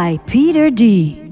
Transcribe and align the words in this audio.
by 0.00 0.16
Peter 0.24 0.70
D. 0.70 1.29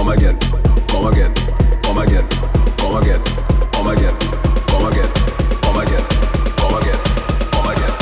come 0.00 0.12
again, 0.12 0.38
come 0.88 1.06
again, 1.08 1.34
come 1.82 1.98
again, 1.98 2.26
come 2.78 2.96
again, 2.96 3.22
come 3.70 3.88
again, 3.88 4.16
come 4.66 4.86
again, 4.86 5.10
come 5.60 5.76
again, 5.76 6.04
come 6.56 6.74
again, 7.68 7.92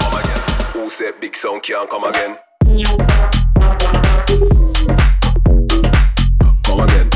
come 0.00 0.14
again. 0.18 0.40
Who 0.72 0.90
said 0.90 1.20
big 1.20 1.36
sound 1.36 1.62
can't 1.62 1.88
come 1.88 2.02
again? 2.02 2.36
Come 6.64 6.80
again, 6.80 7.08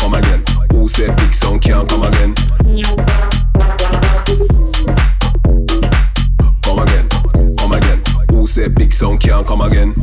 come 0.00 0.14
again. 0.14 0.44
Who 0.72 0.88
said 0.88 1.16
big 1.18 1.32
sound 1.32 1.62
can't 1.62 1.88
come 1.88 2.02
again? 2.02 2.34
Come 6.64 6.78
again, 6.80 7.08
come 7.58 7.72
again. 7.72 8.02
Who 8.30 8.46
said 8.48 8.74
big 8.74 8.92
sound 8.92 9.20
can't 9.20 9.46
come 9.46 9.60
again? 9.60 9.94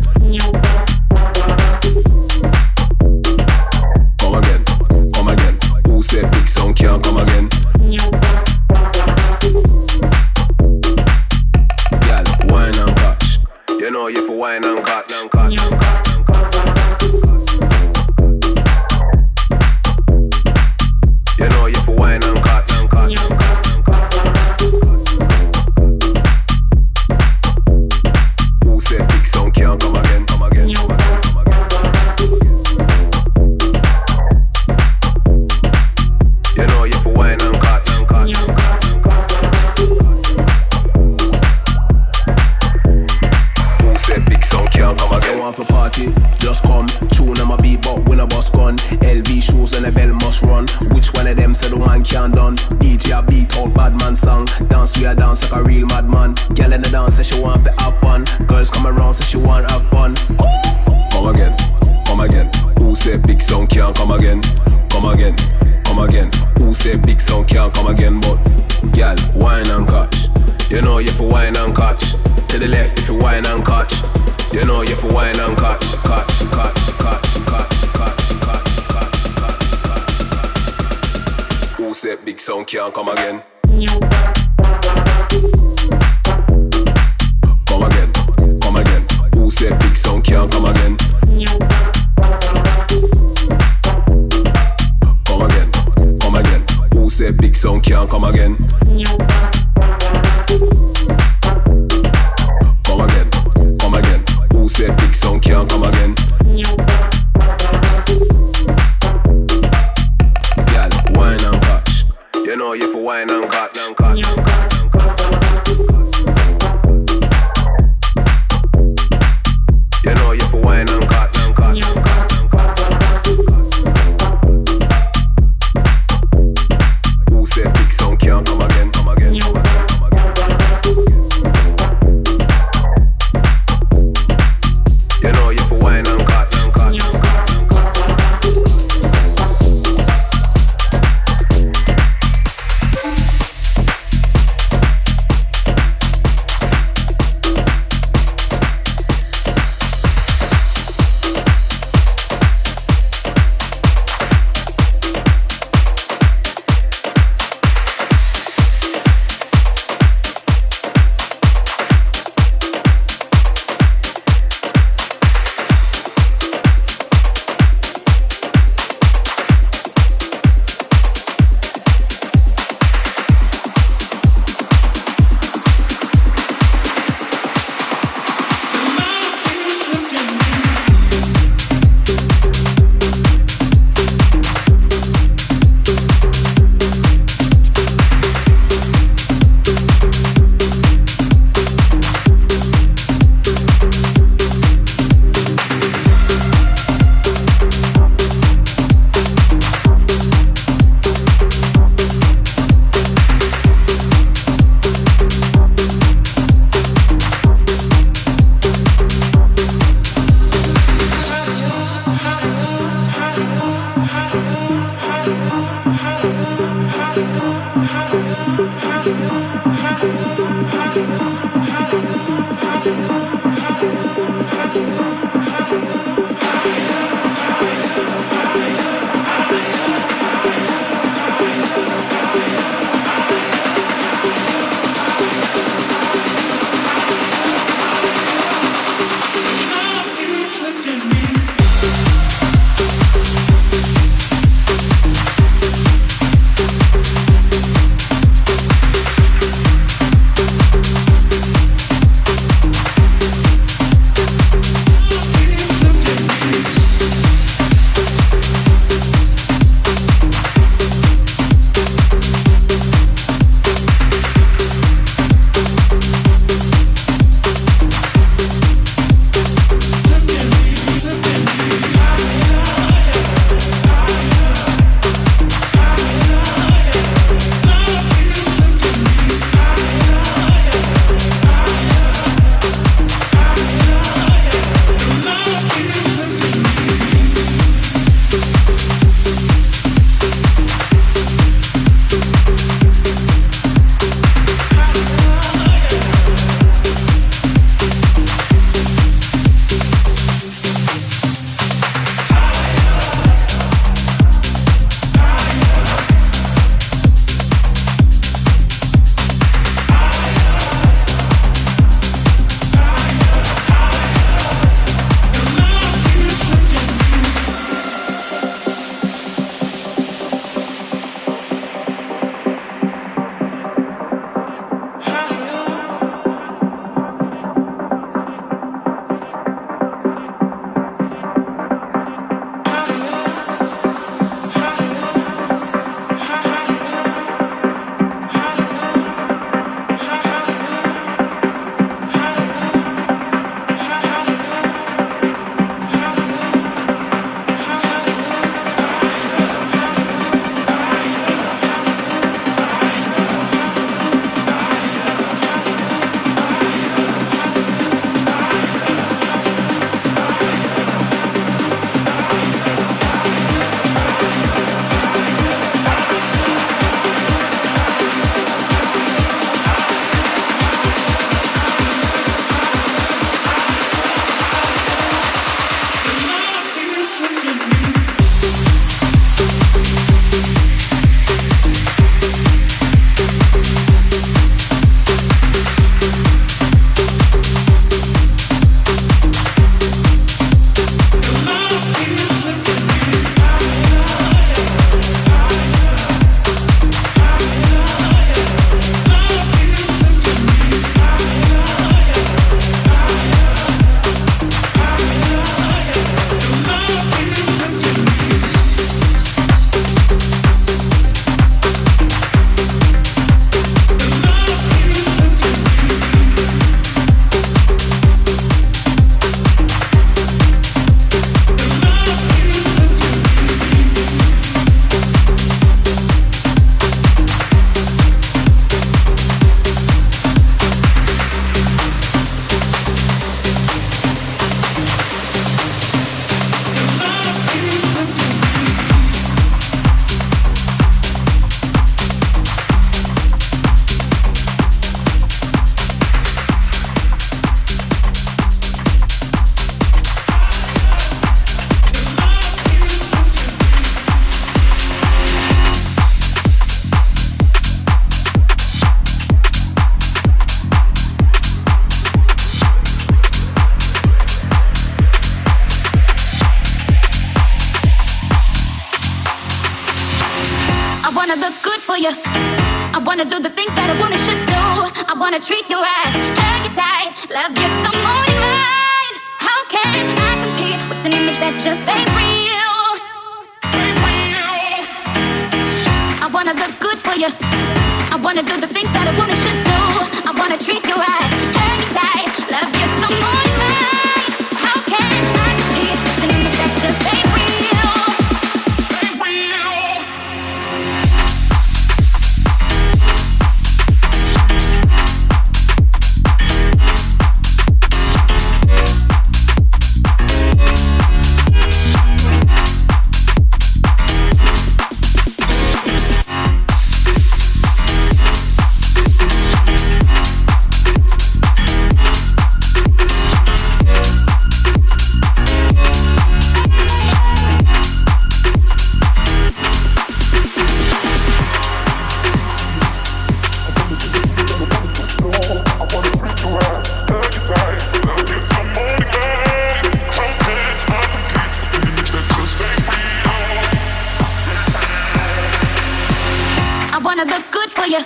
wanna 547.16 547.32
look 547.32 547.50
good 547.50 547.72
for 547.72 547.88
you. 547.88 548.00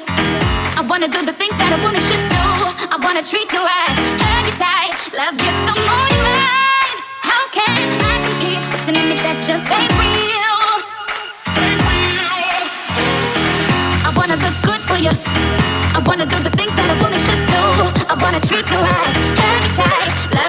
I 0.77 0.85
wanna 0.87 1.07
do 1.07 1.25
the 1.25 1.33
things 1.33 1.57
that 1.57 1.73
a 1.73 1.81
woman 1.81 1.97
should 1.97 2.29
do. 2.29 2.45
I 2.93 2.97
wanna 3.01 3.23
treat 3.25 3.49
you 3.49 3.57
right, 3.57 3.97
hug 4.21 4.45
you 4.45 4.53
tight, 4.53 4.93
love 5.17 5.33
you 5.33 5.49
till 5.65 5.81
morning 5.81 6.21
light. 6.21 6.97
How 7.25 7.41
can 7.49 7.73
I 8.05 8.15
compete 8.21 8.61
with 8.69 8.85
an 8.85 8.95
image 9.01 9.21
that 9.25 9.41
just 9.41 9.65
ain't 9.73 9.89
real? 9.97 10.61
I 14.05 14.09
wanna 14.13 14.37
look 14.45 14.57
good 14.61 14.81
for 14.85 15.01
you. 15.01 15.13
I 15.97 15.99
wanna 16.05 16.29
do 16.29 16.37
the 16.45 16.53
things 16.53 16.75
that 16.77 16.93
a 16.93 16.97
woman 17.01 17.17
should 17.17 17.41
do. 17.49 17.61
I 18.13 18.15
wanna 18.21 18.41
treat 18.45 18.67
you 18.69 18.77
right, 18.77 19.13
hug 19.41 19.57
you 19.65 19.71
tight, 19.73 20.13
love 20.37 20.48